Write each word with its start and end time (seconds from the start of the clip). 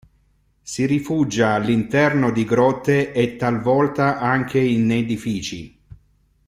Si 0.63 0.87
rifugia 0.87 1.51
all'interno 1.53 2.31
di 2.31 2.43
grotte 2.43 3.11
e 3.11 3.35
talvolta 3.35 4.17
anche 4.17 4.57
in 4.57 4.89
edifici. 4.89 5.79